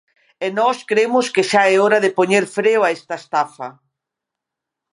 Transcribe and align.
E 0.45 0.47
nós 0.59 0.77
cremos 0.89 1.25
que 1.33 1.43
xa 1.51 1.63
é 1.73 1.75
hora 1.83 1.99
de 2.03 2.13
poñer 2.17 2.43
freo 2.57 2.81
a 2.83 2.89
esta 2.97 3.15
estafa. 3.23 3.67